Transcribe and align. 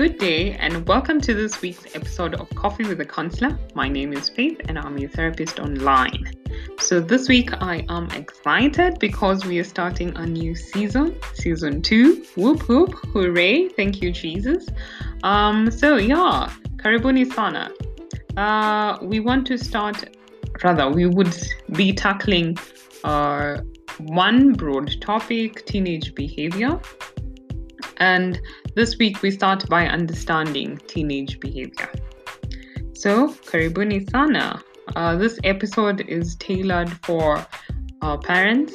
Good 0.00 0.16
day, 0.16 0.52
and 0.52 0.88
welcome 0.88 1.20
to 1.20 1.34
this 1.34 1.60
week's 1.60 1.94
episode 1.94 2.34
of 2.36 2.48
Coffee 2.54 2.86
with 2.86 3.02
a 3.02 3.04
Counselor. 3.04 3.58
My 3.74 3.86
name 3.86 4.14
is 4.14 4.30
Faith, 4.30 4.58
and 4.66 4.78
I'm 4.78 4.96
your 4.96 5.10
therapist 5.10 5.60
online. 5.60 6.32
So, 6.78 7.00
this 7.00 7.28
week 7.28 7.50
I 7.60 7.84
am 7.90 8.10
excited 8.12 8.98
because 8.98 9.44
we 9.44 9.58
are 9.58 9.64
starting 9.64 10.16
a 10.16 10.24
new 10.24 10.54
season, 10.54 11.16
season 11.34 11.82
two. 11.82 12.24
Whoop 12.34 12.66
whoop, 12.66 12.94
hooray! 13.12 13.68
Thank 13.68 14.00
you, 14.00 14.10
Jesus. 14.10 14.66
Um, 15.22 15.70
so 15.70 15.98
yeah, 15.98 16.50
karibuni 16.76 17.30
sana. 17.34 17.70
Uh, 18.38 18.96
we 19.02 19.20
want 19.20 19.46
to 19.48 19.58
start, 19.58 20.16
rather, 20.64 20.88
we 20.88 21.04
would 21.04 21.36
be 21.72 21.92
tackling 21.92 22.56
uh, 23.04 23.60
one 23.98 24.54
broad 24.54 24.98
topic 25.02 25.66
teenage 25.66 26.14
behavior. 26.14 26.80
And 28.00 28.40
this 28.74 28.96
week 28.98 29.20
we 29.22 29.30
start 29.30 29.68
by 29.68 29.86
understanding 29.86 30.78
teenage 30.88 31.38
behavior. 31.38 31.92
So, 32.94 33.28
karibuni 33.28 34.10
sana. 34.10 34.62
Uh, 34.96 35.16
this 35.16 35.38
episode 35.44 36.00
is 36.08 36.34
tailored 36.36 36.90
for 37.04 37.46
our 38.02 38.18
parents. 38.18 38.74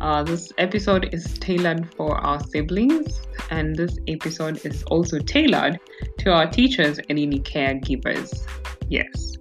Uh, 0.00 0.22
this 0.22 0.52
episode 0.58 1.12
is 1.12 1.38
tailored 1.38 1.92
for 1.94 2.16
our 2.18 2.40
siblings, 2.40 3.20
and 3.50 3.74
this 3.76 3.98
episode 4.08 4.64
is 4.64 4.82
also 4.84 5.18
tailored 5.18 5.78
to 6.18 6.30
our 6.30 6.46
teachers 6.46 6.98
and 7.08 7.18
any 7.18 7.40
caregivers. 7.40 8.46
Yes. 8.88 9.36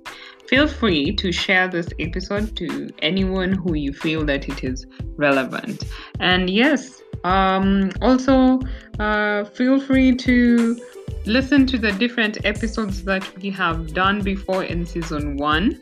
Feel 0.47 0.67
free 0.67 1.15
to 1.15 1.31
share 1.31 1.67
this 1.67 1.89
episode 1.99 2.55
to 2.57 2.89
anyone 3.01 3.53
who 3.53 3.75
you 3.75 3.93
feel 3.93 4.25
that 4.25 4.49
it 4.49 4.63
is 4.63 4.85
relevant. 5.15 5.83
And 6.19 6.49
yes, 6.49 7.01
um, 7.23 7.91
also, 8.01 8.59
uh, 8.99 9.43
feel 9.45 9.79
free 9.79 10.15
to 10.15 10.79
listen 11.25 11.65
to 11.67 11.77
the 11.77 11.91
different 11.93 12.43
episodes 12.45 13.03
that 13.03 13.27
we 13.41 13.49
have 13.51 13.93
done 13.93 14.21
before 14.21 14.63
in 14.63 14.85
season 14.85 15.37
one. 15.37 15.81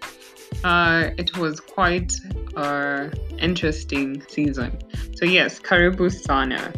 Uh, 0.63 1.09
it 1.17 1.37
was 1.37 1.59
quite 1.59 2.13
an 2.55 3.13
interesting 3.39 4.21
season. 4.27 4.77
So, 5.15 5.25
yes, 5.25 5.59
Karibu 5.59 6.11
Sana. 6.11 6.73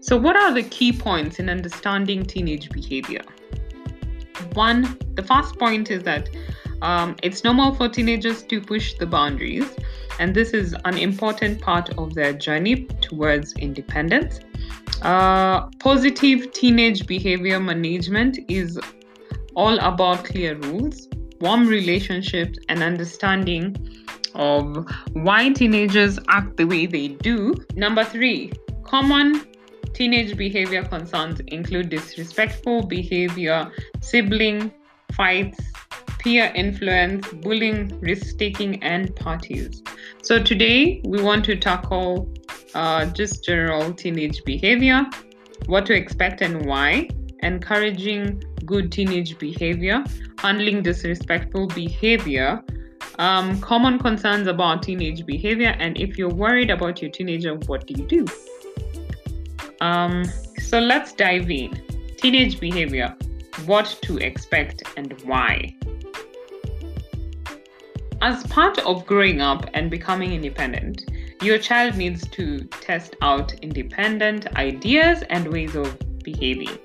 So, 0.00 0.16
what 0.16 0.36
are 0.36 0.52
the 0.52 0.62
key 0.62 0.92
points 0.92 1.38
in 1.38 1.48
understanding 1.48 2.24
teenage 2.24 2.70
behavior? 2.70 3.22
One, 4.54 4.98
the 5.14 5.22
first 5.22 5.58
point 5.58 5.90
is 5.90 6.02
that 6.04 6.28
um, 6.82 7.16
it's 7.22 7.42
normal 7.44 7.74
for 7.74 7.88
teenagers 7.88 8.42
to 8.44 8.60
push 8.60 8.94
the 8.94 9.06
boundaries 9.06 9.68
and 10.18 10.34
this 10.34 10.50
is 10.50 10.74
an 10.84 10.98
important 10.98 11.60
part 11.60 11.90
of 11.98 12.14
their 12.14 12.32
journey 12.32 12.84
towards 13.00 13.52
independence. 13.54 14.40
Uh, 15.02 15.66
positive 15.78 16.52
teenage 16.52 17.06
behavior 17.06 17.60
management 17.60 18.38
is 18.48 18.78
all 19.54 19.78
about 19.78 20.24
clear 20.24 20.56
rules, 20.56 21.08
warm 21.40 21.66
relationships, 21.66 22.58
and 22.68 22.82
understanding 22.82 23.76
of 24.34 24.86
why 25.12 25.50
teenagers 25.50 26.18
act 26.28 26.56
the 26.56 26.64
way 26.64 26.86
they 26.86 27.08
do. 27.08 27.54
Number 27.74 28.04
three, 28.04 28.52
common 28.84 29.46
teenage 29.94 30.36
behavior 30.36 30.84
concerns 30.84 31.40
include 31.48 31.88
disrespectful 31.88 32.86
behavior, 32.86 33.70
sibling 34.00 34.72
fights, 35.12 35.58
peer 36.18 36.52
influence, 36.54 37.26
bullying, 37.28 37.98
risk 38.00 38.38
taking, 38.38 38.82
and 38.82 39.14
parties. 39.16 39.82
So, 40.22 40.42
today 40.42 41.00
we 41.04 41.22
want 41.22 41.44
to 41.46 41.56
tackle 41.56 42.32
uh, 42.74 43.06
just 43.06 43.44
general 43.44 43.92
teenage 43.92 44.44
behavior, 44.44 45.06
what 45.66 45.86
to 45.86 45.94
expect 45.94 46.40
and 46.40 46.66
why, 46.66 47.08
encouraging 47.40 48.42
good 48.64 48.92
teenage 48.92 49.38
behavior, 49.38 50.04
handling 50.38 50.82
disrespectful 50.82 51.68
behavior, 51.68 52.62
um, 53.18 53.60
common 53.60 53.98
concerns 53.98 54.46
about 54.46 54.82
teenage 54.82 55.24
behavior, 55.24 55.74
and 55.78 55.98
if 55.98 56.18
you're 56.18 56.34
worried 56.34 56.70
about 56.70 57.00
your 57.00 57.10
teenager, 57.10 57.54
what 57.66 57.86
do 57.86 57.94
you 57.94 58.06
do? 58.06 58.26
Um, 59.80 60.24
so, 60.60 60.80
let's 60.80 61.12
dive 61.12 61.50
in. 61.50 61.82
Teenage 62.16 62.58
behavior 62.58 63.16
what 63.66 63.98
to 64.02 64.18
expect 64.18 64.82
and 64.96 65.20
why. 65.22 65.77
As 68.20 68.42
part 68.48 68.80
of 68.80 69.06
growing 69.06 69.40
up 69.40 69.70
and 69.74 69.88
becoming 69.88 70.32
independent, 70.32 71.08
your 71.40 71.56
child 71.56 71.96
needs 71.96 72.26
to 72.30 72.58
test 72.64 73.14
out 73.22 73.54
independent 73.62 74.48
ideas 74.56 75.22
and 75.30 75.46
ways 75.46 75.76
of 75.76 75.96
behaving. 76.24 76.76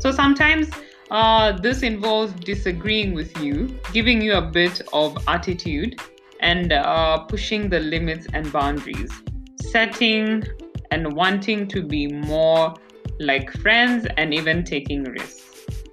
So 0.00 0.10
sometimes 0.10 0.68
uh, 1.10 1.52
this 1.52 1.82
involves 1.82 2.34
disagreeing 2.34 3.14
with 3.14 3.34
you, 3.38 3.74
giving 3.94 4.20
you 4.20 4.34
a 4.34 4.42
bit 4.42 4.82
of 4.92 5.16
attitude, 5.28 5.98
and 6.40 6.74
uh, 6.74 7.20
pushing 7.20 7.70
the 7.70 7.80
limits 7.80 8.26
and 8.34 8.52
boundaries, 8.52 9.10
setting 9.62 10.44
and 10.90 11.14
wanting 11.14 11.68
to 11.68 11.82
be 11.82 12.06
more 12.06 12.74
like 13.18 13.50
friends 13.50 14.06
and 14.18 14.34
even 14.34 14.62
taking 14.62 15.04
risks. 15.04 15.51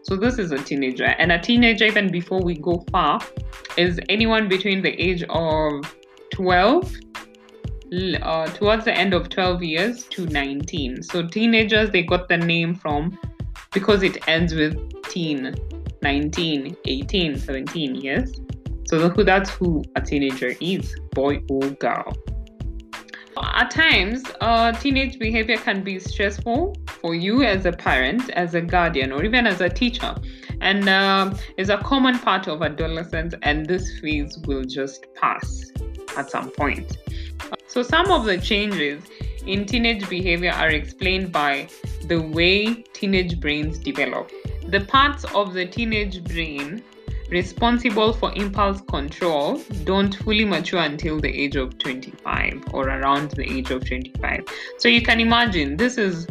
So 0.09 0.15
this 0.15 0.39
is 0.39 0.51
a 0.51 0.57
teenager, 0.57 1.05
and 1.05 1.31
a 1.31 1.37
teenager, 1.37 1.85
even 1.85 2.11
before 2.11 2.41
we 2.41 2.55
go 2.55 2.83
far, 2.89 3.21
is 3.77 3.99
anyone 4.09 4.49
between 4.49 4.81
the 4.81 4.89
age 4.99 5.21
of 5.29 5.95
12 6.31 6.95
uh, 8.23 8.47
towards 8.47 8.85
the 8.85 8.97
end 8.97 9.13
of 9.13 9.29
12 9.29 9.61
years 9.61 10.05
to 10.05 10.25
19. 10.25 11.03
So 11.03 11.27
teenagers, 11.27 11.91
they 11.91 12.01
got 12.01 12.27
the 12.27 12.37
name 12.37 12.73
from 12.73 13.19
because 13.71 14.01
it 14.01 14.27
ends 14.27 14.55
with 14.55 14.79
teen, 15.03 15.53
19, 16.01 16.75
18, 16.85 17.37
17 17.37 17.93
years. 17.93 18.41
So 18.87 19.09
that's 19.09 19.51
who 19.51 19.83
a 19.95 20.01
teenager 20.01 20.55
is, 20.59 20.99
boy 21.11 21.43
or 21.51 21.69
girl. 21.69 22.17
At 23.41 23.71
times, 23.71 24.23
uh, 24.41 24.71
teenage 24.73 25.19
behavior 25.19 25.57
can 25.57 25.83
be 25.83 25.99
stressful 25.99 26.75
for 26.87 27.15
you 27.15 27.43
as 27.43 27.65
a 27.65 27.71
parent, 27.71 28.29
as 28.31 28.55
a 28.55 28.61
guardian, 28.61 29.11
or 29.11 29.23
even 29.23 29.47
as 29.47 29.61
a 29.61 29.69
teacher, 29.69 30.15
and 30.61 30.89
uh, 30.89 31.33
is 31.57 31.69
a 31.69 31.77
common 31.77 32.19
part 32.19 32.47
of 32.47 32.61
adolescence. 32.61 33.33
And 33.43 33.65
this 33.65 33.99
phase 33.99 34.37
will 34.45 34.63
just 34.63 35.05
pass 35.15 35.71
at 36.17 36.29
some 36.29 36.51
point. 36.51 36.97
So, 37.67 37.83
some 37.83 38.11
of 38.11 38.25
the 38.25 38.37
changes 38.37 39.03
in 39.45 39.65
teenage 39.65 40.07
behavior 40.09 40.51
are 40.51 40.69
explained 40.69 41.31
by 41.31 41.69
the 42.07 42.21
way 42.21 42.83
teenage 42.93 43.39
brains 43.39 43.77
develop. 43.79 44.31
The 44.67 44.81
parts 44.81 45.23
of 45.33 45.53
the 45.53 45.65
teenage 45.65 46.23
brain 46.23 46.83
responsible 47.29 48.13
for 48.13 48.33
impulse 48.35 48.81
control 48.81 49.61
don't 49.83 50.15
fully 50.15 50.45
mature 50.45 50.81
until 50.81 51.19
the 51.19 51.29
age 51.29 51.55
of 51.55 51.77
25 51.77 52.63
or 52.73 52.89
around 52.89 53.31
the 53.31 53.43
age 53.43 53.71
of 53.71 53.85
25. 53.85 54.45
So 54.77 54.87
you 54.87 55.01
can 55.01 55.19
imagine 55.19 55.77
this 55.77 55.97
is 55.97 56.27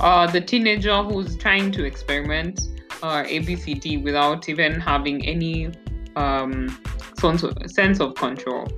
uh, 0.00 0.26
the 0.26 0.40
teenager 0.40 1.02
who's 1.02 1.36
trying 1.36 1.72
to 1.72 1.84
experiment 1.84 2.60
uh, 3.02 3.24
ABCD 3.24 4.02
without 4.02 4.48
even 4.48 4.80
having 4.80 5.26
any 5.26 5.70
um, 6.16 6.78
sense 7.16 8.00
of 8.00 8.14
control. 8.14 8.68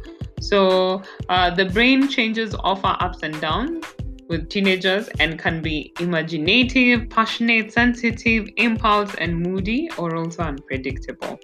So 0.40 1.02
uh, 1.28 1.50
the 1.50 1.66
brain 1.66 2.08
changes 2.08 2.54
offer 2.54 2.96
ups 3.00 3.22
and 3.22 3.38
downs 3.40 3.84
with 4.28 4.48
teenagers 4.48 5.08
and 5.20 5.38
can 5.38 5.62
be 5.62 5.92
imaginative, 6.00 7.08
passionate, 7.10 7.72
sensitive, 7.72 8.48
impulse, 8.56 9.14
and 9.14 9.40
moody, 9.40 9.90
or 9.96 10.14
also 10.16 10.42
unpredictable. 10.42 11.40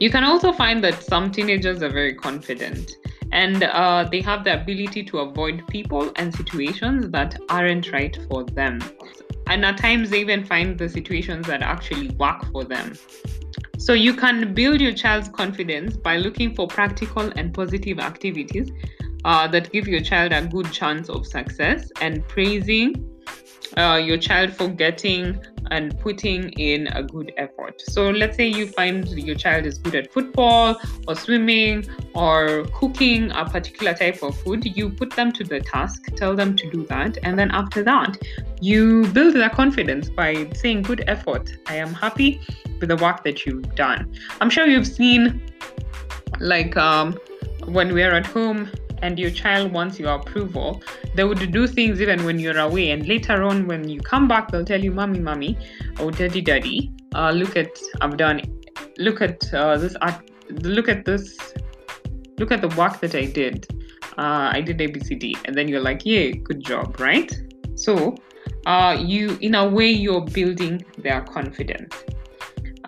You 0.00 0.10
can 0.10 0.24
also 0.24 0.52
find 0.52 0.82
that 0.82 1.02
some 1.02 1.30
teenagers 1.30 1.82
are 1.82 1.88
very 1.88 2.14
confident 2.14 2.96
and 3.32 3.62
uh, 3.62 4.08
they 4.10 4.20
have 4.20 4.44
the 4.44 4.60
ability 4.60 5.04
to 5.04 5.18
avoid 5.18 5.66
people 5.68 6.12
and 6.16 6.34
situations 6.34 7.10
that 7.10 7.38
aren't 7.48 7.92
right 7.92 8.16
for 8.28 8.44
them. 8.44 8.80
And 9.48 9.64
at 9.64 9.76
times, 9.76 10.10
they 10.10 10.20
even 10.20 10.44
find 10.44 10.78
the 10.78 10.88
situations 10.88 11.46
that 11.46 11.62
actually 11.62 12.08
work 12.10 12.44
for 12.50 12.64
them. 12.64 12.94
So, 13.78 13.92
you 13.92 14.14
can 14.14 14.54
build 14.54 14.80
your 14.80 14.92
child's 14.92 15.28
confidence 15.28 15.96
by 15.96 16.16
looking 16.16 16.54
for 16.54 16.66
practical 16.66 17.30
and 17.36 17.52
positive 17.52 17.98
activities 17.98 18.70
uh, 19.24 19.48
that 19.48 19.72
give 19.72 19.86
your 19.86 20.00
child 20.00 20.32
a 20.32 20.46
good 20.46 20.70
chance 20.72 21.08
of 21.08 21.26
success 21.26 21.90
and 22.00 22.26
praising 22.28 23.13
uh, 23.76 24.00
your 24.02 24.16
child 24.16 24.52
for 24.52 24.68
getting 24.68 25.40
and 25.70 25.98
putting 26.00 26.50
in 26.52 26.86
a 26.88 27.02
good 27.02 27.32
effort. 27.36 27.80
So, 27.80 28.10
let's 28.10 28.36
say 28.36 28.46
you 28.46 28.66
find 28.66 29.08
your 29.08 29.34
child 29.34 29.66
is 29.66 29.78
good 29.78 29.94
at 29.94 30.12
football 30.12 30.80
or 31.08 31.14
swimming 31.14 31.86
or 32.14 32.66
cooking 32.74 33.30
a 33.32 33.44
particular 33.44 33.94
type 33.94 34.22
of 34.22 34.36
food, 34.40 34.64
you 34.76 34.90
put 34.90 35.10
them 35.10 35.32
to 35.32 35.44
the 35.44 35.60
task, 35.60 36.04
tell 36.16 36.36
them 36.36 36.54
to 36.56 36.70
do 36.70 36.86
that, 36.86 37.18
and 37.22 37.38
then 37.38 37.50
after 37.50 37.82
that, 37.82 38.18
you 38.60 39.06
build 39.08 39.34
their 39.34 39.50
confidence 39.50 40.08
by 40.08 40.48
saying, 40.54 40.82
Good 40.82 41.04
effort. 41.06 41.56
I 41.66 41.76
am 41.76 41.92
happy 41.92 42.40
with 42.80 42.88
the 42.88 42.96
work 42.96 43.24
that 43.24 43.46
you've 43.46 43.74
done. 43.74 44.12
I'm 44.40 44.50
sure 44.50 44.66
you've 44.66 44.86
seen, 44.86 45.42
like, 46.40 46.76
um, 46.76 47.18
when 47.66 47.94
we're 47.94 48.12
at 48.12 48.26
home 48.26 48.70
and 49.02 49.18
your 49.18 49.30
child 49.30 49.72
wants 49.72 49.98
your 49.98 50.14
approval, 50.14 50.82
they 51.14 51.24
would 51.24 51.52
do 51.52 51.66
things 51.66 52.00
even 52.00 52.24
when 52.24 52.38
you're 52.38 52.58
away. 52.58 52.90
And 52.90 53.06
later 53.06 53.42
on, 53.42 53.66
when 53.66 53.88
you 53.88 54.00
come 54.00 54.28
back, 54.28 54.50
they'll 54.50 54.64
tell 54.64 54.82
you, 54.82 54.92
Mommy, 54.92 55.18
Mommy, 55.18 55.58
or 56.00 56.10
Daddy, 56.10 56.40
Daddy, 56.40 56.92
uh, 57.14 57.30
look 57.30 57.56
at, 57.56 57.68
I've 58.00 58.16
done, 58.16 58.42
look 58.98 59.20
at 59.20 59.52
uh, 59.52 59.76
this 59.78 59.96
look 60.50 60.88
at 60.88 61.04
this, 61.04 61.36
look 62.38 62.50
at 62.50 62.60
the 62.60 62.68
work 62.68 63.00
that 63.00 63.14
I 63.14 63.26
did. 63.26 63.66
Uh, 64.16 64.50
I 64.52 64.60
did 64.60 64.78
ABCD. 64.78 65.36
And 65.44 65.56
then 65.56 65.68
you're 65.68 65.80
like, 65.80 66.04
Yay, 66.04 66.32
good 66.32 66.64
job, 66.64 67.00
right? 67.00 67.32
So, 67.74 68.14
uh, 68.66 68.96
you, 68.98 69.36
in 69.40 69.54
a 69.54 69.68
way, 69.68 69.90
you're 69.90 70.24
building 70.24 70.84
their 70.98 71.22
confidence. 71.22 71.94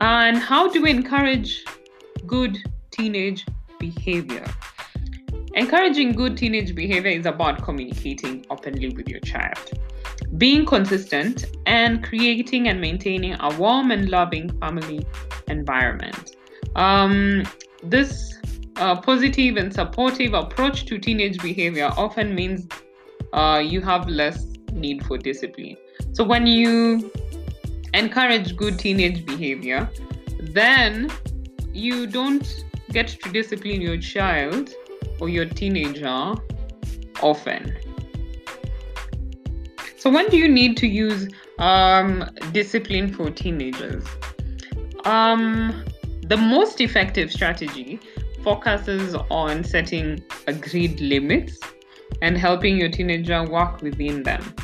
And 0.00 0.37
how 0.37 0.69
do 0.69 0.82
we 0.82 0.91
encourage 0.91 1.64
good 2.26 2.59
teenage 2.91 3.44
behavior? 3.79 4.44
Encouraging 5.56 6.12
good 6.12 6.37
teenage 6.37 6.75
behavior 6.75 7.11
is 7.11 7.25
about 7.25 7.62
communicating 7.62 8.44
openly 8.50 8.91
with 8.91 9.08
your 9.08 9.20
child, 9.20 9.70
being 10.37 10.67
consistent, 10.67 11.47
and 11.64 12.05
creating 12.05 12.69
and 12.69 12.79
maintaining 12.79 13.35
a 13.41 13.56
warm 13.56 13.91
and 13.91 14.11
loving 14.11 14.50
family 14.61 15.06
environment. 15.49 16.37
Um, 16.75 17.44
this 17.82 18.38
uh, 18.76 19.00
positive 19.00 19.56
and 19.56 19.73
supportive 19.73 20.35
approach 20.35 20.85
to 20.87 20.99
teenage 20.99 21.41
behavior 21.41 21.91
often 21.97 22.35
means 22.35 22.69
uh, 23.32 23.62
you 23.64 23.81
have 23.81 24.06
less 24.11 24.44
need 24.73 25.06
for 25.06 25.17
discipline. 25.17 25.79
So 26.12 26.23
when 26.23 26.47
you 26.47 27.11
encourage 27.94 28.56
good 28.56 28.79
teenage 28.79 29.25
behavior, 29.25 29.88
then 30.38 31.11
you 31.73 32.06
don't 32.06 32.47
get 32.93 33.09
to 33.09 33.32
discipline 33.32 33.81
your 33.81 33.97
child 33.97 34.75
or 35.21 35.29
your 35.29 35.47
teenager 35.47 36.35
often. 37.23 37.77
So, 39.97 40.11
when 40.11 40.29
do 40.29 40.37
you 40.37 40.49
need 40.49 40.77
to 40.79 40.87
use 40.87 41.29
um, 41.59 42.25
discipline 42.53 43.13
for 43.13 43.31
teenagers? 43.31 44.05
Um, 45.05 45.85
the 46.29 46.37
most 46.37 46.81
effective 46.81 47.33
strategy 47.33 48.01
focuses 48.43 49.15
on 49.31 49.65
setting 49.65 50.23
agreed 50.47 51.01
limits 51.01 51.59
and 52.23 52.39
helping 52.39 52.77
your 52.77 52.89
teenager 52.89 53.45
work 53.45 53.83
within 53.83 54.23
them. 54.23 54.55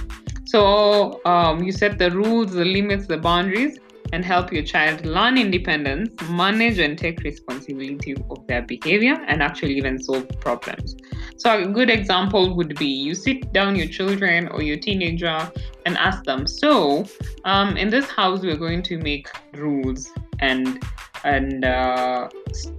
So, 0.44 1.20
um, 1.24 1.62
you 1.62 1.72
set 1.72 1.98
the 1.98 2.10
rules, 2.10 2.52
the 2.52 2.64
limits, 2.64 3.06
the 3.06 3.18
boundaries, 3.18 3.78
and 4.12 4.24
help 4.24 4.52
your 4.52 4.62
child 4.62 5.04
learn 5.06 5.38
independence, 5.38 6.10
manage 6.28 6.78
and 6.78 6.98
take 6.98 7.20
responsibility 7.22 8.14
of 8.30 8.46
their 8.46 8.62
behavior, 8.62 9.16
and 9.26 9.42
actually 9.42 9.74
even 9.74 9.98
solve 9.98 10.28
problems. 10.40 10.96
So, 11.38 11.62
a 11.62 11.66
good 11.66 11.90
example 11.90 12.54
would 12.54 12.78
be 12.78 12.86
you 12.86 13.14
sit 13.14 13.52
down 13.52 13.74
your 13.74 13.88
children 13.88 14.48
or 14.48 14.62
your 14.62 14.76
teenager 14.76 15.50
and 15.86 15.96
ask 15.96 16.24
them, 16.24 16.46
So, 16.46 17.04
um, 17.44 17.76
in 17.76 17.88
this 17.88 18.08
house, 18.08 18.40
we're 18.42 18.56
going 18.56 18.82
to 18.84 18.98
make 18.98 19.28
rules 19.54 20.12
and 20.40 20.82
and 21.24 21.64
uh, 21.64 22.28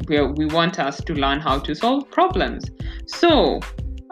we 0.07 0.45
want 0.45 0.77
us 0.77 0.97
to 1.01 1.13
learn 1.13 1.39
how 1.39 1.59
to 1.59 1.73
solve 1.73 2.11
problems. 2.11 2.65
So, 3.05 3.61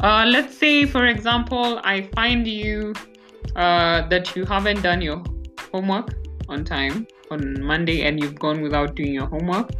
uh, 0.02 0.26
let's 0.26 0.58
say, 0.58 0.86
for 0.86 1.08
example, 1.08 1.82
I 1.84 2.04
find 2.16 2.48
you 2.48 2.94
uh, 3.56 4.08
that 4.08 4.36
you 4.36 4.46
haven't 4.46 4.82
done 4.82 5.02
your 5.02 5.22
homework 5.72 6.21
on 6.52 6.64
time 6.64 7.08
on 7.32 7.64
Monday 7.64 8.04
and 8.04 8.20
you've 8.20 8.40
gone 8.40 8.62
without 8.62 8.96
doing 8.96 9.14
your 9.14 9.26
homework, 9.26 9.72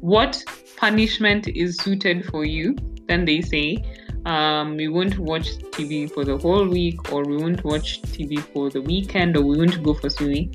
what 0.00 0.42
punishment 0.76 1.48
is 1.48 1.76
suited 1.78 2.24
for 2.26 2.44
you? 2.44 2.76
Then 3.06 3.24
they 3.24 3.40
say, 3.40 3.84
um, 4.24 4.76
we 4.76 4.88
won't 4.88 5.18
watch 5.18 5.48
TV 5.76 6.10
for 6.10 6.24
the 6.24 6.38
whole 6.38 6.66
week, 6.66 7.12
or 7.12 7.24
we 7.24 7.36
won't 7.36 7.62
watch 7.64 8.00
TV 8.02 8.38
for 8.38 8.70
the 8.70 8.80
weekend, 8.80 9.36
or 9.36 9.42
we 9.42 9.58
won't 9.58 9.82
go 9.82 9.92
for 9.94 10.08
swimming. 10.08 10.54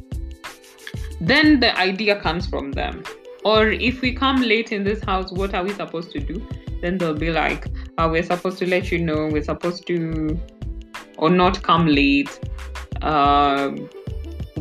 Then 1.22 1.60
the 1.60 1.78
idea 1.78 2.20
comes 2.20 2.48
from 2.48 2.72
them. 2.72 3.04
Or 3.46 3.68
if 3.68 4.02
we 4.02 4.14
come 4.14 4.42
late 4.42 4.72
in 4.72 4.84
this 4.84 5.04
house, 5.04 5.32
what 5.32 5.54
are 5.54 5.64
we 5.64 5.74
supposed 5.74 6.12
to 6.12 6.20
do? 6.20 6.46
Then 6.82 6.98
they'll 6.98 7.14
be 7.14 7.32
like, 7.32 7.68
oh, 7.98 8.10
we're 8.10 8.24
supposed 8.24 8.58
to 8.60 8.68
let 8.68 8.92
you 8.92 9.00
know, 9.00 9.30
we're 9.32 9.44
supposed 9.44 9.86
to, 9.88 10.40
or 11.18 11.30
not 11.30 11.62
come 11.62 11.88
late. 11.88 12.40
Um, 13.02 13.90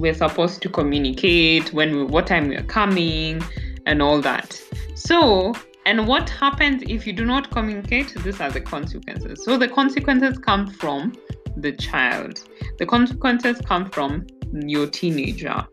we're 0.00 0.14
supposed 0.14 0.62
to 0.62 0.68
communicate 0.68 1.72
when 1.72 1.96
we, 1.96 2.04
what 2.04 2.26
time 2.26 2.48
we're 2.48 2.62
coming 2.62 3.42
and 3.86 4.02
all 4.02 4.20
that. 4.20 4.60
So 4.94 5.54
and 5.86 6.06
what 6.06 6.28
happens 6.28 6.82
if 6.86 7.06
you 7.06 7.14
do 7.14 7.24
not 7.24 7.50
communicate? 7.50 8.14
These 8.22 8.40
are 8.42 8.50
the 8.50 8.60
consequences. 8.60 9.42
So 9.44 9.56
the 9.56 9.68
consequences 9.68 10.36
come 10.38 10.66
from 10.66 11.14
the 11.56 11.72
child. 11.72 12.42
The 12.78 12.84
consequences 12.84 13.58
come 13.64 13.88
from 13.88 14.26
your 14.52 14.86
teenager. 14.86 15.66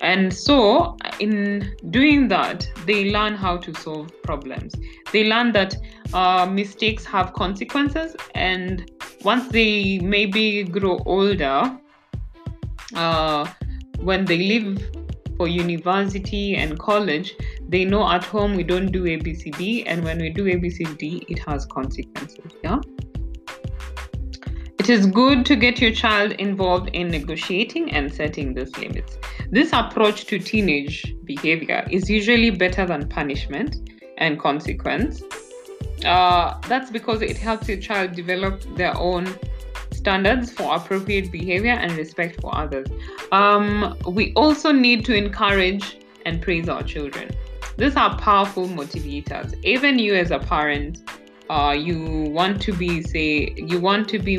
And 0.00 0.34
so 0.34 0.96
in 1.20 1.76
doing 1.90 2.26
that 2.26 2.68
they 2.86 3.12
learn 3.12 3.34
how 3.34 3.56
to 3.58 3.72
solve 3.74 4.10
problems. 4.22 4.74
They 5.12 5.28
learn 5.28 5.52
that 5.52 5.76
uh, 6.12 6.46
mistakes 6.46 7.04
have 7.04 7.32
consequences 7.32 8.16
and 8.34 8.90
once 9.22 9.46
they 9.48 10.00
maybe 10.00 10.64
grow 10.64 10.98
older 11.06 11.78
uh, 12.96 13.48
when 14.02 14.24
they 14.24 14.36
leave 14.36 14.86
for 15.36 15.48
university 15.48 16.56
and 16.56 16.78
college, 16.78 17.34
they 17.68 17.84
know 17.84 18.08
at 18.08 18.24
home 18.24 18.54
we 18.54 18.62
don't 18.62 18.92
do 18.92 19.04
ABCD, 19.04 19.84
and 19.86 20.04
when 20.04 20.18
we 20.18 20.30
do 20.30 20.44
ABCD, 20.44 21.24
it 21.28 21.38
has 21.40 21.66
consequences. 21.66 22.52
Yeah. 22.62 22.80
It 24.78 24.90
is 24.90 25.06
good 25.06 25.46
to 25.46 25.54
get 25.54 25.80
your 25.80 25.92
child 25.92 26.32
involved 26.32 26.90
in 26.92 27.08
negotiating 27.08 27.92
and 27.92 28.12
setting 28.12 28.52
those 28.52 28.76
limits. 28.76 29.16
This 29.50 29.72
approach 29.72 30.24
to 30.24 30.40
teenage 30.40 31.14
behavior 31.24 31.86
is 31.88 32.10
usually 32.10 32.50
better 32.50 32.84
than 32.84 33.08
punishment 33.08 33.90
and 34.18 34.40
consequence. 34.40 35.22
Uh, 36.04 36.58
that's 36.66 36.90
because 36.90 37.22
it 37.22 37.36
helps 37.36 37.68
your 37.68 37.76
child 37.76 38.16
develop 38.16 38.60
their 38.76 38.96
own 38.98 39.32
standards 40.02 40.52
for 40.52 40.74
appropriate 40.74 41.30
behavior 41.30 41.76
and 41.82 41.92
respect 41.96 42.40
for 42.40 42.50
others. 42.62 42.88
Um, 43.30 43.96
we 44.06 44.32
also 44.34 44.72
need 44.72 45.04
to 45.04 45.14
encourage 45.14 45.98
and 46.26 46.42
praise 46.42 46.68
our 46.68 46.82
children. 46.82 47.30
These 47.76 47.96
are 47.96 48.18
powerful 48.18 48.66
motivators. 48.66 49.54
Even 49.64 49.98
you, 49.98 50.14
as 50.14 50.30
a 50.32 50.40
parent, 50.40 51.08
uh, 51.48 51.74
you 51.88 51.98
want 52.38 52.60
to 52.62 52.72
be, 52.72 53.02
say, 53.02 53.54
you 53.56 53.78
want 53.80 54.08
to 54.08 54.18
be 54.18 54.36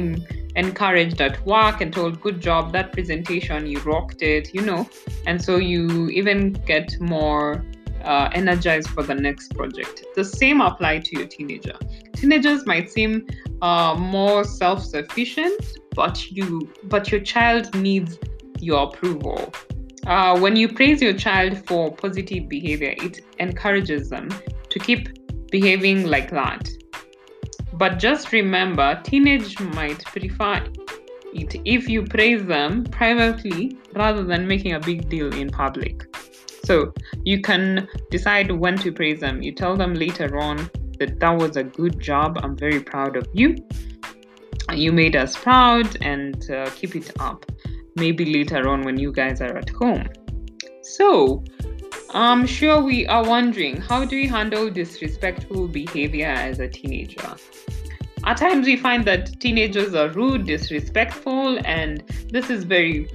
encouraged 0.55 1.19
at 1.21 1.43
work 1.45 1.81
and 1.81 1.93
told, 1.93 2.21
good 2.21 2.39
job, 2.41 2.73
that 2.73 2.91
presentation, 2.91 3.65
you 3.65 3.79
rocked 3.79 4.21
it, 4.21 4.53
you 4.53 4.61
know. 4.61 4.87
And 5.25 5.41
so 5.41 5.57
you 5.57 6.09
even 6.09 6.53
get 6.73 6.99
more 6.99 7.65
uh, 8.03 8.29
energized 8.33 8.89
for 8.89 9.01
the 9.01 9.15
next 9.15 9.55
project. 9.55 10.05
The 10.15 10.25
same 10.25 10.61
apply 10.61 10.99
to 10.99 11.17
your 11.17 11.27
teenager. 11.27 11.77
Teenagers 12.13 12.65
might 12.65 12.91
seem 12.91 13.25
uh, 13.63 13.95
more 13.97 14.43
self-sufficient, 14.43 15.79
but 15.95 16.29
you 16.29 16.69
but 16.83 17.11
your 17.11 17.21
child 17.21 17.73
needs 17.73 18.19
your 18.59 18.83
approval. 18.83 19.53
Uh, 20.05 20.37
when 20.37 20.57
you 20.57 20.67
praise 20.67 21.01
your 21.01 21.13
child 21.13 21.65
for 21.65 21.89
positive 21.89 22.49
behavior, 22.49 22.93
it 22.97 23.21
encourages 23.39 24.09
them 24.09 24.27
to 24.69 24.79
keep 24.79 25.07
behaving 25.49 26.07
like 26.07 26.29
that. 26.29 26.67
But 27.73 27.99
just 27.99 28.33
remember, 28.33 28.99
teenage 29.03 29.57
might 29.59 30.03
prefer 30.03 30.65
it 31.33 31.61
if 31.63 31.87
you 31.87 32.03
praise 32.03 32.45
them 32.45 32.83
privately 32.83 33.77
rather 33.95 34.23
than 34.23 34.45
making 34.45 34.73
a 34.73 34.79
big 34.79 35.07
deal 35.09 35.33
in 35.33 35.49
public. 35.49 36.13
So 36.65 36.93
you 37.23 37.41
can 37.41 37.87
decide 38.11 38.51
when 38.51 38.77
to 38.79 38.91
praise 38.91 39.21
them. 39.21 39.41
You 39.41 39.53
tell 39.53 39.77
them 39.77 39.93
later 39.93 40.37
on 40.37 40.69
that 41.03 41.19
that 41.19 41.37
was 41.37 41.57
a 41.57 41.63
good 41.63 41.99
job. 41.99 42.39
I'm 42.41 42.55
very 42.55 42.79
proud 42.79 43.17
of 43.17 43.27
you. 43.33 43.55
You 44.73 44.91
made 44.91 45.15
us 45.15 45.35
proud 45.35 45.97
and 46.01 46.49
uh, 46.49 46.69
keep 46.75 46.95
it 46.95 47.11
up. 47.19 47.45
Maybe 47.95 48.25
later 48.25 48.69
on 48.69 48.81
when 48.83 48.97
you 48.97 49.11
guys 49.11 49.41
are 49.41 49.57
at 49.57 49.69
home. 49.69 50.07
So, 50.81 51.43
I'm 52.13 52.45
sure 52.45 52.81
we 52.81 53.05
are 53.07 53.27
wondering 53.27 53.77
how 53.77 54.05
do 54.05 54.15
we 54.15 54.27
handle 54.27 54.69
disrespectful 54.69 55.67
behavior 55.67 56.27
as 56.27 56.59
a 56.59 56.67
teenager? 56.67 57.35
At 58.25 58.37
times, 58.37 58.65
we 58.65 58.77
find 58.77 59.03
that 59.05 59.39
teenagers 59.41 59.93
are 59.93 60.09
rude, 60.09 60.45
disrespectful, 60.45 61.59
and 61.65 62.03
this 62.29 62.49
is 62.49 62.63
very 62.63 63.09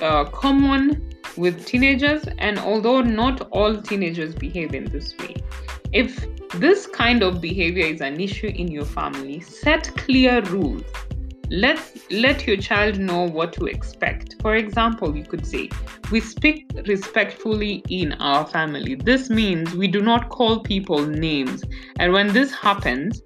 uh, 0.00 0.24
common 0.24 1.14
with 1.36 1.64
teenagers, 1.64 2.24
and 2.38 2.58
although 2.58 3.00
not 3.00 3.48
all 3.52 3.80
teenagers 3.80 4.34
behave 4.34 4.74
in 4.74 4.84
this 4.86 5.16
way, 5.18 5.36
if 5.92 6.26
this 6.54 6.86
kind 6.86 7.22
of 7.22 7.40
behavior 7.40 7.84
is 7.86 8.00
an 8.00 8.20
issue 8.20 8.48
in 8.48 8.68
your 8.68 8.84
family, 8.84 9.40
set 9.40 9.94
clear 9.96 10.40
rules. 10.42 10.84
Let 11.50 11.78
let 12.10 12.46
your 12.46 12.56
child 12.56 12.98
know 12.98 13.28
what 13.28 13.52
to 13.54 13.66
expect. 13.66 14.36
For 14.40 14.56
example, 14.56 15.14
you 15.14 15.22
could 15.22 15.46
say, 15.46 15.68
"We 16.10 16.20
speak 16.20 16.64
respectfully 16.86 17.82
in 17.90 18.12
our 18.14 18.46
family. 18.46 18.94
This 18.94 19.28
means 19.28 19.74
we 19.74 19.86
do 19.86 20.00
not 20.00 20.30
call 20.30 20.60
people 20.60 21.04
names, 21.06 21.62
and 21.98 22.12
when 22.12 22.32
this 22.32 22.52
happens, 22.52 23.20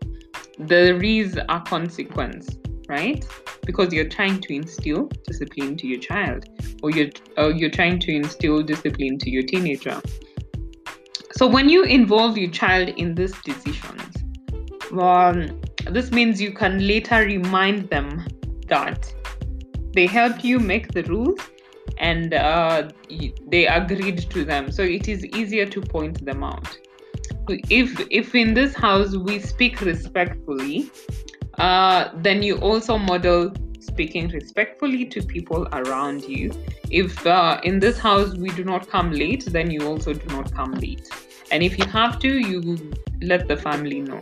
there 0.59 1.01
is 1.01 1.37
a 1.37 1.61
consequence, 1.61 2.59
right? 2.89 3.25
Because 3.65 3.93
you're 3.93 4.09
trying 4.09 4.41
to 4.41 4.55
instill 4.55 5.09
discipline 5.25 5.77
to 5.77 5.87
your 5.87 6.01
child, 6.01 6.47
or 6.83 6.91
you're 6.91 7.11
or 7.37 7.53
you're 7.53 7.71
trying 7.71 8.01
to 8.01 8.13
instill 8.13 8.63
discipline 8.63 9.19
to 9.19 9.31
your 9.31 9.45
teenager. 9.45 10.01
So 11.37 11.47
when 11.47 11.69
you 11.69 11.85
involve 11.85 12.39
your 12.39 12.51
child 12.51 12.89
in 12.89 13.15
these 13.15 13.35
decisions, 13.43 14.17
um, 14.99 15.61
this 15.91 16.11
means 16.11 16.41
you 16.41 16.53
can 16.53 16.87
later 16.87 17.17
remind 17.17 17.91
them 17.91 18.27
that 18.69 19.13
they 19.93 20.07
helped 20.07 20.45
you 20.45 20.59
make 20.59 20.93
the 20.93 21.03
rules 21.03 21.39
and 21.99 22.33
uh, 22.33 22.89
they 23.49 23.67
agreed 23.67 24.31
to 24.31 24.45
them. 24.47 24.73
So 24.73 24.83
it 24.83 25.09
is 25.09 25.27
easier 25.27 25.67
to 25.67 25.81
point 25.83 26.25
them 26.25 26.43
out. 26.43 26.79
If 27.49 28.01
if 28.11 28.35
in 28.35 28.55
this 28.55 28.75
house 28.75 29.15
we 29.15 29.39
speak 29.39 29.83
respectfully, 29.83 30.91
uh, 31.59 32.09
then 32.17 32.43
you 32.43 32.57
also 32.57 32.97
model 32.97 33.53
speaking 33.79 34.29
respectfully 34.29 35.05
to 35.07 35.23
people 35.23 35.69
around 35.73 36.25
you. 36.25 36.51
If 36.91 37.27
uh, 37.27 37.61
in 37.63 37.79
this 37.79 37.99
house 37.99 38.35
we 38.37 38.49
do 38.51 38.65
not 38.65 38.89
come 38.89 39.13
late, 39.13 39.45
then 39.47 39.71
you 39.71 39.87
also 39.87 40.15
do 40.15 40.27
not 40.35 40.53
come 40.55 40.73
late. 40.73 41.09
And 41.51 41.63
if 41.63 41.79
you 41.79 41.87
have 41.87 42.19
to, 42.21 42.29
you 42.29 42.93
let 43.23 43.49
the 43.49 43.57
family 43.57 44.01
know. 44.01 44.21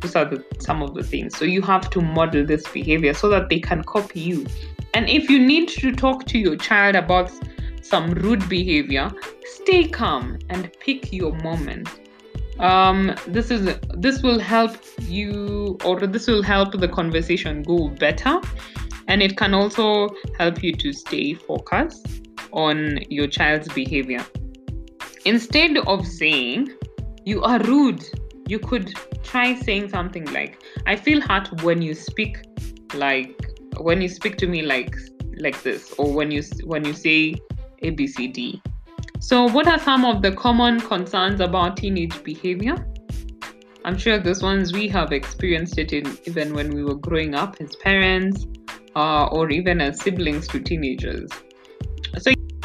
Those 0.00 0.16
are 0.16 0.24
the, 0.24 0.44
some 0.58 0.82
of 0.82 0.94
the 0.94 1.02
things. 1.02 1.36
So 1.36 1.44
you 1.44 1.62
have 1.62 1.88
to 1.90 2.00
model 2.00 2.44
this 2.44 2.66
behavior 2.68 3.14
so 3.14 3.28
that 3.30 3.48
they 3.48 3.60
can 3.60 3.82
copy 3.84 4.20
you. 4.20 4.46
And 4.92 5.08
if 5.08 5.30
you 5.30 5.38
need 5.38 5.68
to 5.70 5.92
talk 5.92 6.26
to 6.26 6.38
your 6.38 6.56
child 6.56 6.94
about 6.94 7.32
some 7.82 8.12
rude 8.12 8.48
behavior, 8.48 9.10
stay 9.44 9.88
calm 9.88 10.38
and 10.50 10.70
pick 10.80 11.12
your 11.12 11.32
moment. 11.36 11.88
Um, 12.58 13.14
this 13.26 13.50
is 13.50 13.76
this 13.94 14.22
will 14.22 14.38
help 14.38 14.76
you, 15.00 15.76
or 15.84 15.98
this 16.00 16.28
will 16.28 16.42
help 16.42 16.78
the 16.78 16.86
conversation 16.86 17.62
go 17.62 17.88
better, 17.88 18.40
and 19.08 19.20
it 19.20 19.36
can 19.36 19.54
also 19.54 20.08
help 20.38 20.62
you 20.62 20.72
to 20.74 20.92
stay 20.92 21.34
focused 21.34 22.06
on 22.52 23.00
your 23.10 23.26
child's 23.26 23.68
behavior. 23.72 24.24
Instead 25.24 25.78
of 25.78 26.06
saying 26.06 26.70
you 27.24 27.42
are 27.42 27.58
rude, 27.60 28.04
you 28.46 28.58
could 28.58 28.92
try 29.22 29.54
saying 29.54 29.88
something 29.88 30.24
like, 30.32 30.62
I 30.86 30.96
feel 30.96 31.20
hurt 31.20 31.62
when 31.62 31.80
you 31.80 31.94
speak 31.94 32.38
like 32.94 33.40
when 33.78 34.00
you 34.00 34.08
speak 34.08 34.36
to 34.36 34.46
me 34.46 34.62
like 34.62 34.94
like 35.38 35.60
this 35.62 35.92
or 35.98 36.12
when 36.12 36.30
you 36.30 36.42
when 36.62 36.84
you 36.84 36.92
say 36.92 37.34
abcd 37.82 38.60
so 39.24 39.46
what 39.46 39.66
are 39.66 39.78
some 39.78 40.04
of 40.04 40.20
the 40.20 40.32
common 40.32 40.78
concerns 40.80 41.40
about 41.40 41.78
teenage 41.78 42.22
behavior? 42.22 42.76
I'm 43.82 43.96
sure 43.96 44.18
these 44.18 44.42
ones 44.42 44.74
we 44.74 44.86
have 44.88 45.12
experienced 45.12 45.78
it 45.78 45.94
in, 45.94 46.18
even 46.26 46.52
when 46.52 46.74
we 46.74 46.84
were 46.84 46.96
growing 46.96 47.34
up 47.34 47.56
as 47.58 47.74
parents 47.76 48.46
uh, 48.94 49.28
or 49.28 49.48
even 49.50 49.80
as 49.80 49.98
siblings 49.98 50.46
to 50.48 50.60
teenagers 50.60 51.30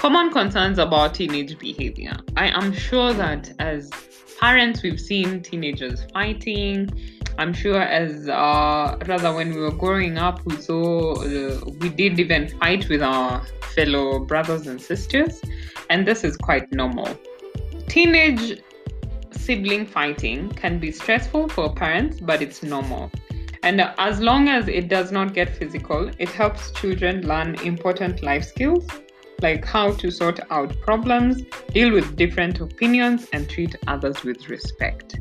common 0.10 0.32
concerns 0.32 0.80
about 0.80 1.14
teenage 1.14 1.60
behavior 1.60 2.18
i 2.36 2.48
am 2.60 2.74
sure 2.74 3.14
that 3.14 3.52
as 3.60 3.92
parents 4.40 4.82
we've 4.82 5.00
seen 5.00 5.40
teenagers 5.40 6.04
fighting 6.12 6.90
I'm 7.38 7.54
sure 7.54 7.80
as 7.80 8.28
uh, 8.28 8.98
rather 9.06 9.34
when 9.34 9.54
we 9.54 9.62
were 9.62 9.72
growing 9.72 10.18
up, 10.18 10.46
we 10.46 10.58
saw 10.58 11.14
uh, 11.14 11.62
we 11.80 11.88
did 11.88 12.20
even 12.20 12.50
fight 12.50 12.90
with 12.90 13.02
our 13.02 13.46
fellow 13.76 14.20
brothers 14.20 14.68
and 14.68 14.82
sisters, 14.82 15.42
and 15.90 16.06
this 16.06 16.26
is 16.26 16.36
quite 16.36 16.70
normal. 16.74 17.18
Teenage 17.88 18.62
sibling 19.32 19.86
fighting 19.86 20.50
can 20.50 20.80
be 20.80 20.92
stressful 20.92 21.48
for 21.48 21.74
parents, 21.74 22.20
but 22.20 22.42
it's 22.42 22.62
normal. 22.62 23.10
And 23.64 23.80
as 23.98 24.20
long 24.20 24.50
as 24.50 24.68
it 24.68 24.90
does 24.90 25.14
not 25.14 25.34
get 25.34 25.56
physical, 25.56 26.12
it 26.20 26.28
helps 26.28 26.72
children 26.72 27.26
learn 27.26 27.56
important 27.62 28.22
life 28.22 28.44
skills 28.44 28.86
like 29.42 29.66
how 29.66 29.94
to 29.94 30.12
sort 30.12 30.40
out 30.50 30.80
problems, 30.82 31.44
deal 31.74 31.92
with 31.92 32.16
different 32.16 32.60
opinions, 32.60 33.28
and 33.34 33.50
treat 33.50 33.76
others 33.88 34.24
with 34.24 34.50
respect 34.50 35.20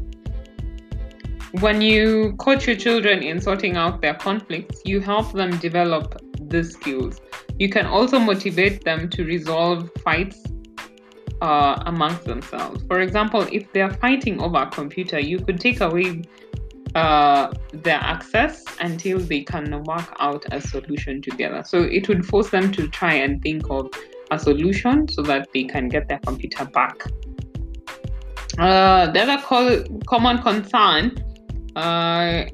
when 1.61 1.81
you 1.81 2.35
coach 2.39 2.67
your 2.67 2.77
children 2.77 3.23
in 3.23 3.41
sorting 3.41 3.77
out 3.77 4.03
their 4.03 4.15
conflicts, 4.15 4.83
you 4.85 5.01
help 5.01 5.33
them 5.33 5.57
develop 5.59 6.21
these 6.41 6.73
skills. 6.73 7.21
You 7.59 7.69
can 7.69 7.87
also 7.87 8.19
motivate 8.19 8.85
them 8.85 9.09
to 9.11 9.25
resolve 9.25 9.91
fights 10.05 10.43
uh, 11.41 11.83
amongst 11.87 12.25
themselves. 12.25 12.85
For 12.87 13.01
example, 13.01 13.47
if 13.51 13.73
they're 13.73 13.93
fighting 13.95 14.41
over 14.41 14.59
a 14.59 14.67
computer, 14.67 15.19
you 15.19 15.39
could 15.39 15.59
take 15.59 15.81
away 15.81 16.23
uh, 16.95 17.53
their 17.73 17.99
access 18.01 18.65
until 18.81 19.19
they 19.19 19.43
can 19.43 19.83
work 19.85 20.17
out 20.21 20.45
a 20.53 20.61
solution 20.61 21.21
together. 21.23 21.63
So 21.65 21.83
it 21.83 22.09
would 22.09 22.25
force 22.25 22.51
them 22.51 22.73
to 22.73 22.89
try 22.89 23.15
and 23.15 23.43
think 23.43 23.69
of 23.71 23.91
a 24.31 24.39
solution 24.39 25.09
so 25.09 25.23
that 25.23 25.49
they 25.53 25.65
can 25.65 25.89
get 25.89 26.09
their 26.09 26.19
computer 26.21 26.65
back. 26.65 27.03
Uh, 28.59 29.11
the 29.13 29.23
other 29.23 29.43
co- 29.43 29.85
common 30.07 30.39
concern 30.43 31.17
uh, 31.77 32.45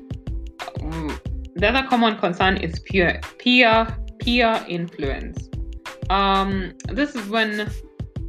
the 1.57 1.69
other 1.69 1.87
common 1.89 2.17
concern 2.19 2.57
is 2.59 2.79
peer 2.81 3.21
peer 3.39 3.87
peer 4.19 4.65
influence. 4.69 5.49
Um, 6.11 6.73
this 6.89 7.15
is 7.15 7.29
when 7.29 7.71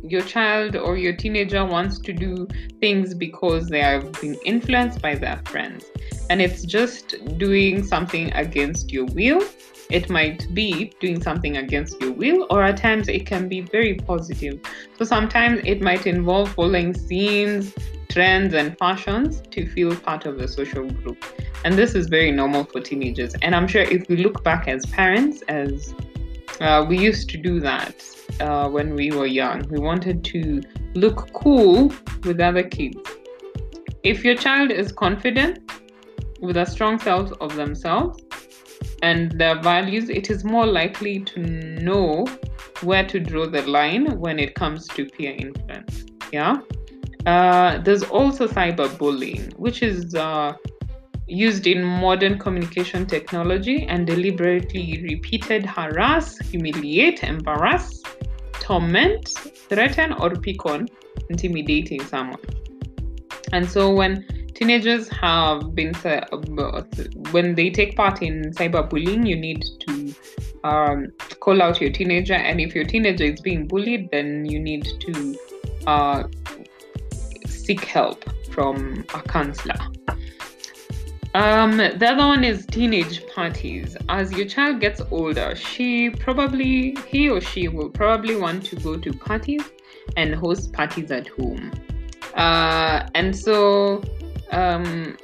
your 0.10 0.22
child 0.22 0.76
or 0.76 0.98
your 0.98 1.16
teenager 1.16 1.66
wants 1.66 2.00
to 2.00 2.14
do 2.14 2.48
things 2.80 3.14
because 3.14 3.68
they 3.68 3.82
are 3.82 4.02
being 4.22 4.36
influenced 4.46 5.02
by 5.02 5.16
their 5.16 5.42
friends, 5.46 5.86
and 6.30 6.42
it's 6.42 6.64
just 6.64 7.16
doing 7.38 7.84
something 7.84 8.32
against 8.34 8.92
your 8.92 9.06
will. 9.06 9.42
It 9.92 10.10
might 10.10 10.52
be 10.54 10.92
doing 11.00 11.22
something 11.22 11.58
against 11.58 12.02
your 12.02 12.12
will, 12.12 12.48
or 12.50 12.64
at 12.64 12.78
times 12.78 13.08
it 13.08 13.28
can 13.28 13.48
be 13.48 13.62
very 13.62 13.96
positive. 13.96 14.60
So 14.98 15.06
sometimes 15.06 15.62
it 15.64 15.82
might 15.82 16.08
involve 16.08 16.52
following 16.54 16.94
scenes, 16.94 17.72
trends 18.10 18.54
and 18.56 18.78
fashions 18.80 19.44
to 19.52 19.68
feel 19.68 19.96
part 19.96 20.26
of 20.26 20.40
the 20.40 20.48
social 20.48 20.90
group. 20.90 21.24
And 21.64 21.76
this 21.76 21.94
is 21.94 22.08
very 22.08 22.32
normal 22.32 22.64
for 22.64 22.80
teenagers. 22.80 23.36
And 23.42 23.56
I'm 23.56 23.68
sure 23.68 23.82
if 23.82 24.08
we 24.10 24.18
look 24.18 24.44
back 24.44 24.68
as 24.68 24.86
parents, 24.88 25.44
as 25.50 25.94
uh, 26.60 26.86
we 26.88 26.98
used 26.98 27.30
to 27.30 27.38
do 27.38 27.60
that 27.60 27.96
uh, 28.40 28.70
when 28.70 28.96
we 28.96 29.12
were 29.12 29.26
young, 29.26 29.68
we 29.70 29.80
wanted 29.80 30.24
to 30.26 30.62
look 30.94 31.32
cool 31.34 31.94
with 32.24 32.40
other 32.40 32.64
kids. 32.64 32.98
If 34.04 34.24
your 34.24 34.36
child 34.36 34.72
is 34.72 34.92
confident 34.92 35.72
with 36.40 36.58
a 36.58 36.66
strong 36.66 37.00
sense 37.00 37.32
of 37.42 37.56
themselves 37.56 38.24
and 39.02 39.32
their 39.40 39.60
values, 39.62 40.10
it 40.10 40.30
is 40.30 40.44
more 40.44 40.66
likely 40.66 41.20
to 41.22 41.40
know 41.40 42.26
where 42.82 43.06
to 43.08 43.20
draw 43.20 43.48
the 43.48 43.64
line 43.64 44.20
when 44.20 44.40
it 44.40 44.56
comes 44.56 44.88
to 44.90 45.06
peer 45.06 45.36
influence. 45.38 46.06
Yeah. 46.32 46.58
Uh, 47.26 47.80
there's 47.80 48.04
also 48.04 48.48
cyberbullying, 48.48 49.58
which 49.58 49.82
is 49.82 50.14
uh, 50.14 50.54
used 51.28 51.68
in 51.68 51.84
modern 51.84 52.38
communication 52.38 53.06
technology 53.06 53.86
and 53.88 54.06
deliberately 54.06 55.04
repeated 55.10 55.66
harass, 55.66 56.38
humiliate, 56.40 57.24
embarrass, 57.24 58.04
torment, 58.54 59.30
threaten, 59.70 60.14
or 60.14 60.30
pick 60.36 60.66
on 60.66 60.88
intimidating 61.30 62.04
someone. 62.06 62.40
And 63.52 63.70
so 63.70 63.94
when 63.94 64.26
teenagers 64.54 65.08
have 65.10 65.76
been 65.76 65.94
when 67.32 67.56
they 67.56 67.70
take 67.70 67.96
part 67.96 68.22
in 68.22 68.52
cyberbullying, 68.52 69.28
you 69.28 69.36
need 69.36 69.64
to 69.88 70.16
um, 70.64 71.08
call 71.40 71.62
out 71.62 71.80
your 71.80 71.92
teenager, 71.92 72.34
and 72.34 72.60
if 72.60 72.74
your 72.74 72.86
teenager 72.86 73.26
is 73.26 73.40
being 73.42 73.68
bullied, 73.68 74.10
then 74.12 74.46
you 74.46 74.60
need 74.60 74.88
to 75.00 75.38
uh, 75.86 76.24
seek 77.46 77.84
help 77.86 78.26
from 78.50 79.06
a 79.14 79.22
counselor. 79.22 79.76
Um, 81.36 81.76
the 81.76 82.08
other 82.12 82.26
one 82.26 82.46
is 82.46 82.66
teenage 82.66 83.28
parties. 83.28 83.98
As 84.08 84.32
your 84.32 84.46
child 84.46 84.80
gets 84.80 85.02
older, 85.12 85.54
she 85.54 86.10
probably, 86.10 86.96
he 87.10 87.30
or 87.30 87.42
she 87.42 87.68
will 87.68 87.90
probably 87.90 88.38
want 88.38 88.64
to 88.68 88.78
go 88.78 88.96
to 88.96 89.12
parties 89.12 89.62
and 90.16 90.34
host 90.34 90.72
parties 90.72 91.12
at 91.12 91.28
home. 91.28 91.74
Uh, 92.36 93.06
and 93.16 93.36
so, 93.36 94.02
um, 94.52 95.18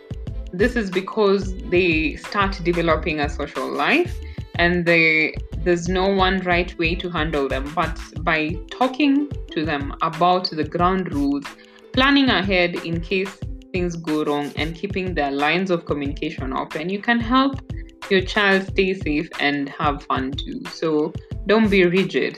this 0.51 0.75
is 0.75 0.91
because 0.91 1.55
they 1.69 2.17
start 2.17 2.59
developing 2.61 3.21
a 3.21 3.29
social 3.29 3.71
life 3.71 4.13
and 4.55 4.85
they, 4.85 5.33
there's 5.59 5.87
no 5.87 6.09
one 6.09 6.39
right 6.39 6.77
way 6.77 6.93
to 6.93 7.09
handle 7.09 7.47
them. 7.47 7.71
But 7.73 7.97
by 8.21 8.57
talking 8.69 9.31
to 9.51 9.63
them 9.63 9.95
about 10.01 10.49
the 10.49 10.65
ground 10.65 11.13
rules 11.13 11.45
planning 11.93 12.29
ahead 12.29 12.75
in 12.75 12.99
case 12.99 13.39
things 13.71 13.95
go 13.95 14.23
wrong 14.23 14.51
and 14.55 14.75
keeping 14.75 15.13
their 15.13 15.31
lines 15.31 15.71
of 15.71 15.85
communication 15.85 16.53
open, 16.53 16.89
you 16.89 16.99
can 16.99 17.19
help 17.19 17.61
your 18.09 18.21
child 18.21 18.67
stay 18.67 18.93
safe 18.93 19.29
and 19.39 19.69
have 19.69 20.03
fun 20.03 20.31
too. 20.31 20.61
So 20.71 21.13
don't 21.47 21.69
be 21.69 21.85
rigid 21.85 22.37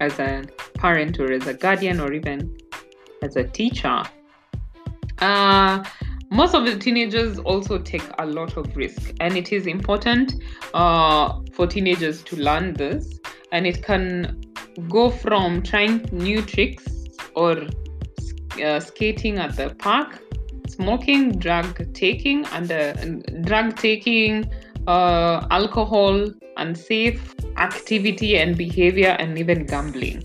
as 0.00 0.18
a 0.18 0.44
parent 0.74 1.18
or 1.18 1.32
as 1.32 1.46
a 1.46 1.54
guardian 1.54 2.00
or 2.00 2.12
even 2.12 2.56
as 3.22 3.36
a 3.36 3.44
teacher. 3.44 4.02
Uh, 5.18 5.84
most 6.30 6.54
of 6.54 6.64
the 6.64 6.76
teenagers 6.76 7.38
also 7.38 7.78
take 7.78 8.02
a 8.18 8.26
lot 8.26 8.56
of 8.56 8.74
risk, 8.76 9.12
and 9.20 9.36
it 9.36 9.52
is 9.52 9.66
important 9.66 10.34
uh, 10.74 11.40
for 11.52 11.66
teenagers 11.66 12.22
to 12.22 12.36
learn 12.36 12.72
this. 12.72 13.20
And 13.52 13.66
it 13.66 13.82
can 13.82 14.42
go 14.88 15.10
from 15.10 15.62
trying 15.62 16.08
new 16.10 16.40
tricks 16.40 16.88
or 17.36 17.62
uh, 18.64 18.80
skating 18.80 19.38
at 19.38 19.56
the 19.56 19.74
park, 19.74 20.20
smoking, 20.72 21.38
drug 21.38 21.92
taking, 21.94 22.44
and 22.46 22.72
uh, 22.72 22.92
drug 23.42 23.76
taking, 23.76 24.50
uh, 24.86 25.46
alcohol, 25.50 26.30
unsafe 26.56 27.34
activity 27.56 28.38
and 28.38 28.56
behavior, 28.56 29.16
and 29.18 29.38
even 29.38 29.66
gambling. 29.66 30.24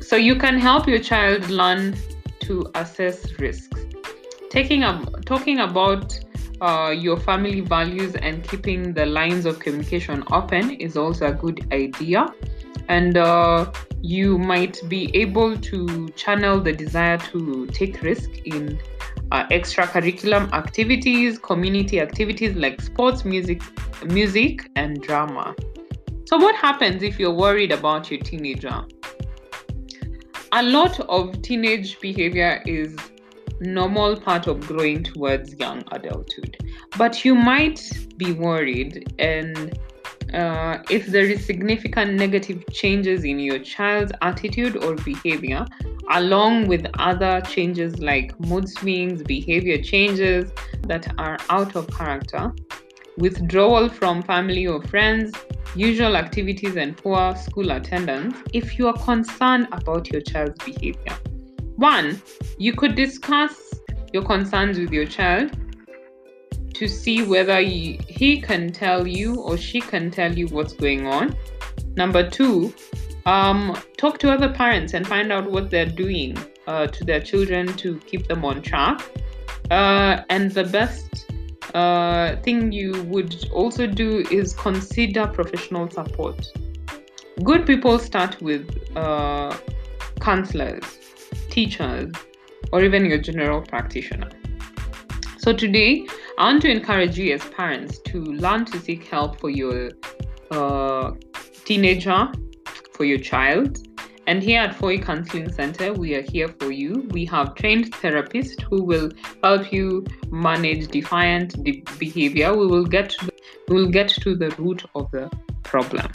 So 0.00 0.16
you 0.16 0.36
can 0.36 0.58
help 0.58 0.88
your 0.88 1.00
child 1.00 1.50
learn 1.50 1.96
to 2.40 2.70
assess 2.74 3.38
risks. 3.38 3.80
Taking 4.50 4.82
up, 4.82 5.24
talking 5.26 5.60
about 5.60 6.18
uh, 6.60 6.94
your 6.96 7.18
family 7.18 7.60
values 7.60 8.14
and 8.14 8.42
keeping 8.48 8.94
the 8.94 9.06
lines 9.06 9.44
of 9.44 9.58
communication 9.58 10.24
open 10.32 10.70
is 10.72 10.96
also 10.96 11.26
a 11.26 11.32
good 11.32 11.66
idea. 11.72 12.26
And 12.88 13.18
uh, 13.18 13.70
you 14.00 14.38
might 14.38 14.80
be 14.88 15.14
able 15.14 15.56
to 15.58 16.08
channel 16.10 16.60
the 16.60 16.72
desire 16.72 17.18
to 17.32 17.66
take 17.66 18.00
risk 18.02 18.30
in 18.46 18.80
uh, 19.32 19.46
extracurricular 19.48 20.50
activities, 20.52 21.38
community 21.38 22.00
activities 22.00 22.56
like 22.56 22.80
sports, 22.80 23.24
music, 23.24 23.62
music, 24.06 24.70
and 24.76 25.02
drama. 25.02 25.54
So, 26.24 26.36
what 26.36 26.54
happens 26.54 27.02
if 27.02 27.18
you're 27.18 27.34
worried 27.34 27.72
about 27.72 28.10
your 28.10 28.20
teenager? 28.20 28.84
A 30.52 30.62
lot 30.62 30.98
of 31.00 31.42
teenage 31.42 32.00
behavior 32.00 32.62
is 32.66 32.96
normal 33.60 34.16
part 34.16 34.46
of 34.46 34.60
growing 34.66 35.02
towards 35.02 35.54
young 35.54 35.82
adulthood, 35.92 36.56
but 36.96 37.24
you 37.24 37.34
might 37.34 37.90
be 38.16 38.32
worried 38.32 39.12
and 39.18 39.78
uh, 40.34 40.78
if 40.90 41.06
there 41.06 41.24
is 41.24 41.44
significant 41.44 42.14
negative 42.14 42.64
changes 42.72 43.24
in 43.24 43.38
your 43.38 43.58
child's 43.58 44.12
attitude 44.22 44.76
or 44.84 44.94
behavior 44.96 45.64
along 46.12 46.66
with 46.66 46.86
other 46.98 47.40
changes 47.42 47.98
like 47.98 48.38
mood 48.40 48.68
swings 48.68 49.22
behavior 49.22 49.80
changes 49.80 50.50
that 50.82 51.12
are 51.18 51.38
out 51.50 51.76
of 51.76 51.86
character 51.90 52.52
withdrawal 53.18 53.88
from 53.88 54.22
family 54.22 54.66
or 54.66 54.82
friends 54.82 55.34
usual 55.74 56.16
activities 56.16 56.76
and 56.76 56.96
poor 56.96 57.36
school 57.36 57.70
attendance 57.72 58.36
if 58.52 58.78
you 58.78 58.88
are 58.88 58.98
concerned 59.04 59.68
about 59.72 60.10
your 60.10 60.20
child's 60.20 60.58
behavior. 60.64 61.16
One 61.76 62.20
you 62.58 62.72
could 62.72 62.94
discuss 62.94 63.74
your 64.12 64.24
concerns 64.24 64.78
with 64.78 64.92
your 64.92 65.06
child 65.06 65.56
to 66.78 66.86
see 66.86 67.24
whether 67.24 67.58
he, 67.60 68.40
can 68.40 68.70
tell 68.70 69.04
you 69.04 69.34
or 69.40 69.56
she 69.56 69.80
can 69.80 70.12
tell 70.12 70.32
you 70.32 70.46
what's 70.48 70.74
going 70.74 71.08
on. 71.08 71.36
Number 71.96 72.30
two, 72.30 72.72
um, 73.26 73.76
talk 73.96 74.18
to 74.18 74.30
other 74.30 74.48
parents 74.48 74.94
and 74.94 75.04
find 75.04 75.32
out 75.32 75.50
what 75.50 75.70
they're 75.70 75.94
doing 76.04 76.38
uh, 76.68 76.86
to 76.86 77.04
their 77.04 77.20
children 77.20 77.66
to 77.78 77.98
keep 78.06 78.28
them 78.28 78.44
on 78.44 78.62
track. 78.62 79.02
Uh, 79.72 80.22
and 80.30 80.52
the 80.52 80.62
best 80.62 81.26
uh, 81.74 82.36
thing 82.42 82.70
you 82.70 83.02
would 83.04 83.48
also 83.52 83.88
do 83.88 84.24
is 84.30 84.54
consider 84.54 85.26
professional 85.26 85.90
support. 85.90 86.46
Good 87.42 87.66
people 87.66 87.98
start 87.98 88.40
with 88.40 88.64
uh, 88.96 89.56
counselors, 90.20 90.84
teachers, 91.50 92.12
or 92.72 92.84
even 92.84 93.04
your 93.04 93.18
general 93.18 93.62
practitioner. 93.62 94.30
So 95.38 95.52
today, 95.52 96.06
I 96.38 96.44
want 96.44 96.62
to 96.62 96.70
encourage 96.70 97.18
you 97.18 97.34
as 97.34 97.42
parents 97.46 97.98
to 97.98 98.22
learn 98.22 98.64
to 98.66 98.78
seek 98.78 99.08
help 99.08 99.40
for 99.40 99.50
your 99.50 99.90
uh, 100.52 101.10
teenager, 101.64 102.28
for 102.92 103.04
your 103.04 103.18
child. 103.18 103.78
And 104.28 104.40
here 104.40 104.60
at 104.60 104.76
Foi 104.76 104.98
Counseling 104.98 105.52
Center, 105.52 105.92
we 105.92 106.14
are 106.14 106.22
here 106.22 106.46
for 106.60 106.70
you. 106.70 107.08
We 107.10 107.24
have 107.24 107.56
trained 107.56 107.92
therapists 107.92 108.62
who 108.62 108.84
will 108.84 109.10
help 109.42 109.72
you 109.72 110.06
manage 110.30 110.86
defiant 110.86 111.60
de- 111.64 111.82
behavior. 111.98 112.56
We 112.56 112.68
will 112.68 112.86
get 112.86 113.10
to 113.10 113.26
the, 113.26 113.32
we 113.66 113.74
will 113.74 113.90
get 113.90 114.08
to 114.08 114.36
the 114.36 114.50
root 114.58 114.84
of 114.94 115.10
the 115.10 115.28
problem. 115.64 116.06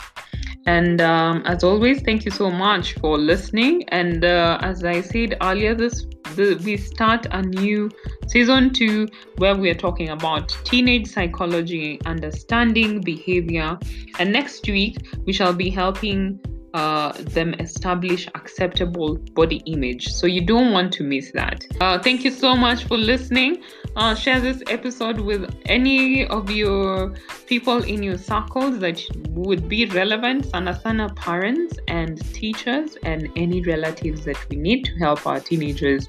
And 0.64 1.02
um, 1.02 1.42
as 1.44 1.62
always, 1.62 2.00
thank 2.00 2.24
you 2.24 2.30
so 2.30 2.50
much 2.50 2.94
for 2.94 3.18
listening. 3.18 3.86
And 3.90 4.24
uh, 4.24 4.56
as 4.62 4.84
I 4.84 5.02
said 5.02 5.36
earlier, 5.42 5.74
this 5.74 6.06
we 6.36 6.76
start 6.76 7.26
a 7.30 7.42
new 7.42 7.90
season 8.28 8.72
two 8.72 9.08
where 9.36 9.54
we 9.54 9.70
are 9.70 9.74
talking 9.74 10.10
about 10.10 10.48
teenage 10.64 11.06
psychology, 11.06 12.00
understanding 12.06 13.00
behavior. 13.00 13.78
And 14.18 14.32
next 14.32 14.66
week, 14.66 14.96
we 15.26 15.32
shall 15.32 15.52
be 15.52 15.70
helping 15.70 16.40
uh, 16.74 17.12
them 17.18 17.54
establish 17.54 18.28
acceptable 18.34 19.16
body 19.34 19.62
image. 19.66 20.08
So 20.08 20.26
you 20.26 20.44
don't 20.44 20.72
want 20.72 20.92
to 20.94 21.04
miss 21.04 21.30
that. 21.32 21.64
Uh, 21.80 21.98
thank 22.00 22.24
you 22.24 22.32
so 22.32 22.56
much 22.56 22.84
for 22.84 22.98
listening. 22.98 23.62
Uh, 23.96 24.14
share 24.14 24.40
this 24.40 24.60
episode 24.68 25.20
with 25.20 25.54
any 25.66 26.26
of 26.26 26.50
your 26.50 27.14
people 27.46 27.82
in 27.84 28.02
your 28.02 28.18
circles 28.18 28.80
that 28.80 29.00
would 29.30 29.68
be 29.68 29.86
relevant. 29.86 30.46
Sana 30.46 30.78
sana 30.80 31.08
parents 31.14 31.78
and 31.86 32.20
teachers 32.34 32.96
and 33.04 33.28
any 33.36 33.62
relatives 33.62 34.24
that 34.24 34.38
we 34.50 34.56
need 34.56 34.84
to 34.84 34.92
help 34.98 35.24
our 35.28 35.38
teenagers 35.38 36.08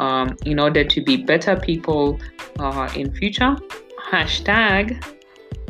um, 0.00 0.36
in 0.44 0.58
order 0.58 0.82
to 0.82 1.00
be 1.00 1.16
better 1.16 1.54
people 1.54 2.18
uh, 2.58 2.90
in 2.96 3.12
future. 3.12 3.56
Hashtag 4.10 5.00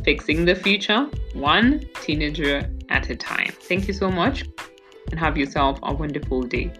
fixing 0.04 0.44
the 0.44 0.54
future 0.54 1.08
one 1.34 1.80
teenager 2.00 2.68
at 2.92 3.10
a 3.10 3.16
time. 3.16 3.52
Thank 3.62 3.88
you 3.88 3.94
so 3.94 4.10
much 4.10 4.44
and 5.10 5.18
have 5.18 5.36
yourself 5.36 5.78
a 5.82 5.92
wonderful 5.92 6.42
day. 6.42 6.70